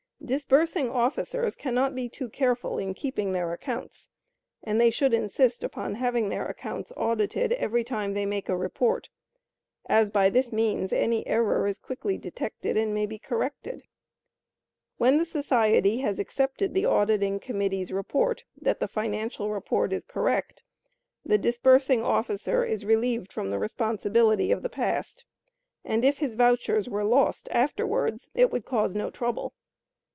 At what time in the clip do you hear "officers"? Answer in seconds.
0.87-1.55